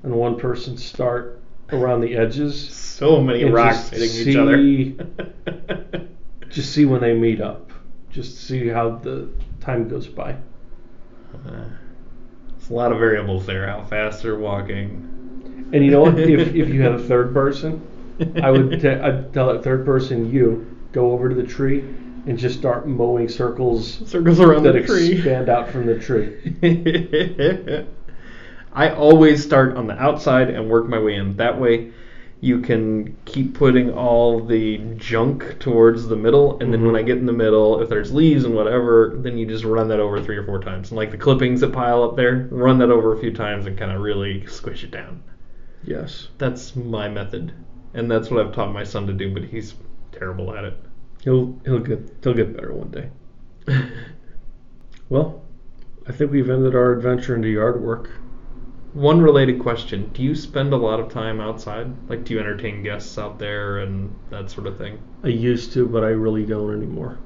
and 0.04 0.14
one 0.14 0.38
person 0.38 0.78
start 0.78 1.40
around 1.72 2.02
the 2.02 2.16
edges. 2.16 2.70
so 2.70 3.20
many 3.22 3.44
and 3.44 3.54
rocks 3.54 3.90
hitting 3.90 4.28
each 4.30 4.36
other. 4.36 4.58
see- 4.58 4.98
Just 6.50 6.72
see 6.74 6.86
when 6.86 7.02
they 7.02 7.16
meet 7.16 7.42
up. 7.42 7.72
Just 8.12 8.38
see 8.48 8.68
how 8.68 8.98
the 8.98 9.28
time 9.60 9.90
goes 9.90 10.06
by. 10.08 10.34
Uh, 11.34 11.64
It's 12.58 12.70
a 12.70 12.74
lot 12.74 12.92
of 12.92 13.00
variables 13.00 13.48
there. 13.48 13.66
How 13.68 13.84
fast 13.84 14.22
they're 14.22 14.38
walking. 14.38 15.70
And 15.74 15.84
you 15.84 15.90
know 15.90 16.02
what? 16.02 16.20
if 16.20 16.54
if 16.54 16.70
you 16.70 16.82
had 16.84 16.92
a 16.92 17.00
third 17.00 17.34
person, 17.42 17.82
I 18.44 18.52
would 18.52 18.80
t- 18.80 18.88
I'd 18.88 19.34
tell 19.34 19.52
that 19.52 19.64
third 19.64 19.84
person 19.84 20.32
you 20.32 20.73
go 20.94 21.12
over 21.12 21.28
to 21.28 21.36
the 21.36 21.44
tree 21.44 21.80
and 22.26 22.38
just 22.38 22.58
start 22.58 22.88
mowing 22.88 23.28
circles 23.28 24.02
circles 24.10 24.40
around 24.40 24.64
that 24.64 24.74
the 24.74 24.84
tree. 24.84 25.12
expand 25.14 25.50
out 25.50 25.70
from 25.70 25.86
the 25.86 26.00
tree. 26.00 26.56
I 28.74 28.90
always 28.90 29.44
start 29.44 29.76
on 29.76 29.88
the 29.88 30.02
outside 30.02 30.50
and 30.50 30.70
work 30.70 30.88
my 30.88 31.00
way 31.00 31.16
in. 31.16 31.36
That 31.38 31.60
way, 31.60 31.92
you 32.42 32.60
can 32.60 33.16
keep 33.26 33.54
putting 33.54 33.92
all 33.92 34.40
the 34.44 34.78
junk 34.98 35.60
towards 35.60 36.08
the 36.08 36.16
middle, 36.16 36.60
and 36.60 36.74
then 36.74 36.84
when 36.84 36.96
Mhm. 36.96 37.00
I 37.00 37.02
get 37.04 37.18
in 37.18 37.26
the 37.26 37.32
middle, 37.34 37.82
if 37.82 37.88
there's 37.90 38.12
leaves 38.14 38.46
and 38.46 38.56
whatever, 38.56 39.14
then 39.18 39.38
you 39.38 39.46
just 39.46 39.64
run 39.64 39.88
that 39.90 40.00
over 40.00 40.20
three 40.22 40.38
or 40.38 40.44
four 40.44 40.60
times. 40.60 40.90
And 40.92 40.98
like 40.98 41.12
the 41.12 41.18
clippings 41.18 41.62
that 41.62 41.72
pile 41.72 42.04
up 42.04 42.16
there, 42.16 42.48
run 42.52 42.80
that 42.80 42.90
over 42.90 43.14
a 43.14 43.20
few 43.20 43.32
times 43.32 43.66
and 43.68 43.78
kind 43.78 43.92
of 43.92 44.02
really 44.02 44.46
squish 44.48 44.84
it 44.84 44.92
down. 44.92 45.22
Yes. 45.86 46.30
That's 46.38 46.76
my 46.76 47.08
method, 47.10 47.52
and 47.94 48.10
that's 48.10 48.30
what 48.32 48.46
I've 48.46 48.54
taught 48.54 48.74
my 48.74 48.84
son 48.84 49.06
to 49.08 49.14
do. 49.14 49.32
But 49.34 49.44
he's 49.44 49.76
terrible 50.14 50.56
at 50.56 50.64
it. 50.64 50.78
He'll 51.24 51.60
he'll 51.66 51.80
get 51.80 52.18
he'll 52.24 52.34
get 52.34 52.56
better 52.56 52.74
one 52.74 52.92
day. 52.92 53.10
Well, 55.10 55.44
I 56.08 56.12
think 56.12 56.32
we've 56.32 56.50
ended 56.50 56.74
our 56.74 56.92
adventure 56.92 57.36
into 57.36 57.48
yard 57.48 57.84
work. 57.84 58.10
One 58.94 59.22
related 59.22 59.60
question: 59.60 60.10
Do 60.14 60.24
you 60.24 60.34
spend 60.34 60.74
a 60.74 60.78
lot 60.78 61.00
of 61.00 61.10
time 61.10 61.40
outside? 61.40 61.92
Like, 62.10 62.24
do 62.24 62.34
you 62.34 62.40
entertain 62.40 62.82
guests 62.82 63.18
out 63.18 63.38
there 63.38 63.78
and 63.78 64.16
that 64.32 64.50
sort 64.50 64.66
of 64.66 64.78
thing? 64.78 64.98
I 65.24 65.28
used 65.28 65.72
to, 65.74 65.88
but 65.88 66.04
I 66.04 66.08
really 66.08 66.46
don't 66.46 66.74
anymore. 66.74 67.20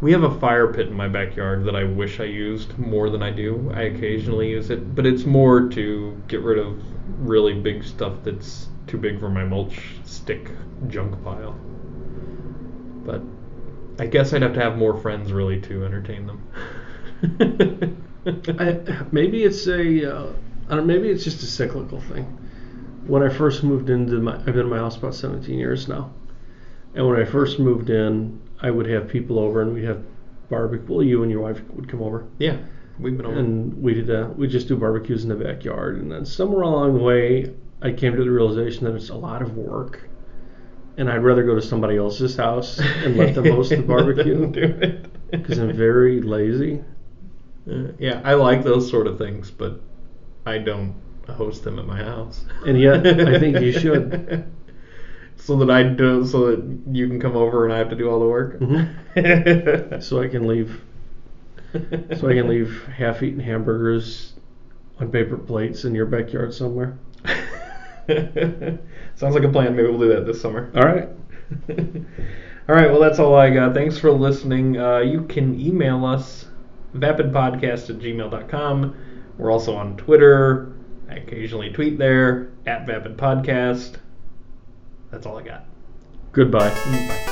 We 0.00 0.12
have 0.12 0.22
a 0.22 0.38
fire 0.40 0.72
pit 0.72 0.86
in 0.86 0.94
my 0.94 1.08
backyard 1.08 1.64
that 1.64 1.76
I 1.76 1.84
wish 1.84 2.20
I 2.20 2.24
used 2.24 2.78
more 2.78 3.10
than 3.10 3.22
I 3.22 3.32
do. 3.32 3.70
I 3.74 3.82
occasionally 3.82 4.50
use 4.50 4.70
it, 4.70 4.94
but 4.94 5.04
it's 5.04 5.26
more 5.26 5.68
to 5.68 6.22
get 6.26 6.40
rid 6.40 6.58
of 6.58 6.82
really 7.18 7.52
big 7.52 7.84
stuff 7.84 8.14
that's 8.22 8.68
too 8.86 8.96
big 8.96 9.20
for 9.20 9.28
my 9.28 9.44
mulch 9.44 9.78
stick 10.04 10.50
junk 10.88 11.22
pile. 11.22 11.54
But 13.04 13.22
I 13.98 14.06
guess 14.06 14.32
I'd 14.32 14.42
have 14.42 14.54
to 14.54 14.60
have 14.60 14.76
more 14.78 14.96
friends 14.96 15.32
really 15.32 15.60
to 15.62 15.84
entertain 15.84 16.26
them. 16.26 17.96
I, 18.58 18.80
maybe 19.12 19.44
it's 19.44 19.66
a, 19.66 20.16
uh, 20.16 20.32
I 20.68 20.76
don't, 20.76 20.86
maybe 20.86 21.08
it's 21.08 21.24
just 21.24 21.42
a 21.42 21.46
cyclical 21.46 22.00
thing. 22.00 22.24
When 23.06 23.22
I 23.22 23.28
first 23.28 23.62
moved 23.64 23.90
into 23.90 24.20
my, 24.20 24.36
I've 24.36 24.44
been 24.46 24.60
in 24.60 24.68
my 24.68 24.78
house 24.78 24.96
about 24.96 25.14
17 25.14 25.58
years 25.58 25.88
now, 25.88 26.12
and 26.94 27.06
when 27.06 27.20
I 27.20 27.24
first 27.24 27.58
moved 27.58 27.90
in, 27.90 28.40
I 28.60 28.70
would 28.70 28.86
have 28.86 29.08
people 29.08 29.38
over 29.38 29.62
and 29.62 29.72
we'd 29.72 29.84
have 29.84 30.02
barbecue. 30.48 30.94
Well, 30.94 31.02
you 31.02 31.22
and 31.22 31.30
your 31.30 31.40
wife 31.40 31.60
would 31.70 31.88
come 31.88 32.02
over, 32.02 32.26
yeah, 32.38 32.58
we've 32.98 33.16
been 33.16 33.26
over. 33.26 33.38
and 33.38 33.82
we 33.82 33.94
did 33.94 34.10
uh, 34.10 34.28
we 34.36 34.48
just 34.48 34.68
do 34.68 34.76
barbecues 34.76 35.24
in 35.24 35.28
the 35.30 35.34
backyard. 35.34 35.98
And 35.98 36.12
then 36.12 36.24
somewhere 36.24 36.62
along 36.62 36.94
the 36.94 37.02
way, 37.02 37.54
I 37.82 37.92
came 37.92 38.16
to 38.16 38.24
the 38.24 38.30
realization 38.30 38.84
that 38.84 38.94
it's 38.94 39.08
a 39.08 39.14
lot 39.14 39.40
of 39.42 39.56
work, 39.56 40.08
and 40.96 41.10
I'd 41.10 41.22
rather 41.22 41.42
go 41.44 41.54
to 41.54 41.62
somebody 41.62 41.96
else's 41.96 42.36
house 42.36 42.78
and 42.78 43.16
let 43.16 43.34
them 43.34 43.46
host 43.46 43.70
the 43.70 43.82
barbecue 43.82 44.46
do 44.50 44.62
it. 44.62 45.30
because 45.30 45.58
I'm 45.58 45.72
very 45.76 46.20
lazy. 46.20 46.82
Uh, 47.70 47.88
yeah, 47.98 48.20
I 48.24 48.34
like 48.34 48.64
those 48.64 48.90
sort 48.90 49.06
of 49.06 49.18
things, 49.18 49.50
but 49.50 49.80
I 50.46 50.58
don't 50.58 50.94
host 51.28 51.62
them 51.64 51.78
at 51.78 51.86
my 51.86 51.98
house. 52.02 52.44
And 52.66 52.80
yet, 52.80 53.06
I 53.06 53.38
think 53.38 53.60
you 53.60 53.72
should. 53.80 54.44
so 55.36 55.56
that 55.56 55.70
I 55.70 55.82
do, 55.84 56.26
so 56.26 56.50
that 56.56 56.78
you 56.90 57.06
can 57.08 57.20
come 57.20 57.36
over 57.36 57.64
and 57.64 57.72
I 57.72 57.78
have 57.78 57.90
to 57.90 57.96
do 57.96 58.10
all 58.10 58.18
the 58.20 58.26
work. 58.26 58.58
Mhm. 58.60 60.02
So 60.02 60.20
I 60.20 60.28
can 60.28 60.46
leave. 60.46 60.80
So 61.72 62.28
I 62.28 62.34
can 62.34 62.48
leave 62.48 62.84
half-eaten 62.86 63.38
hamburgers 63.40 64.32
on 64.98 65.10
paper 65.12 65.36
plates 65.38 65.84
in 65.84 65.94
your 65.94 66.06
backyard 66.06 66.52
somewhere. 66.52 66.98
Sounds 69.14 69.34
like 69.34 69.44
a 69.44 69.48
plan. 69.48 69.76
Maybe 69.76 69.88
we'll 69.88 69.98
do 69.98 70.08
that 70.14 70.26
this 70.26 70.40
summer. 70.40 70.70
All 70.74 70.82
right. 70.82 71.08
all 72.68 72.74
right. 72.74 72.90
Well, 72.90 73.00
that's 73.00 73.18
all 73.18 73.34
I 73.34 73.50
got. 73.50 73.74
Thanks 73.74 73.98
for 73.98 74.10
listening. 74.10 74.78
Uh, 74.78 74.98
you 74.98 75.22
can 75.24 75.60
email 75.60 76.04
us 76.04 76.46
vapidpodcast 76.94 77.90
at 77.90 77.98
gmail.com. 77.98 78.96
We're 79.38 79.50
also 79.50 79.76
on 79.76 79.96
Twitter. 79.96 80.72
I 81.08 81.14
occasionally 81.14 81.70
tweet 81.70 81.98
there 81.98 82.50
at 82.66 82.86
vapidpodcast. 82.86 83.96
That's 85.10 85.26
all 85.26 85.38
I 85.38 85.42
got. 85.42 85.64
Goodbye. 86.32 86.70
Bye. 86.70 87.26